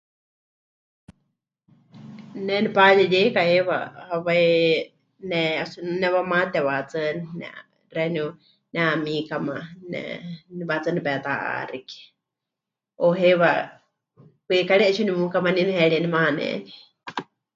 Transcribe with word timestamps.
Ne 2.45 2.55
nepayeyeika 2.63 3.41
heiwa 3.49 3.77
hawai, 4.07 4.45
ne... 5.29 5.39
o 5.61 5.65
si 5.71 5.77
no 5.83 5.91
nemɨwamaate 6.01 6.59
wahetsɨa, 6.67 7.03
ne'a... 7.39 7.57
xeeníu 7.93 8.27
nehamikama 8.73 9.55
ne... 9.91 10.01
wahetsɨa 10.69 10.95
nepeta'axike 10.95 11.99
o 13.05 13.07
heiwa 13.19 13.51
kwikari 14.47 14.83
'etsiwa 14.85 15.07
nemukamaní 15.07 15.61
neheríe 15.65 16.01
nemaneni. 16.03 16.49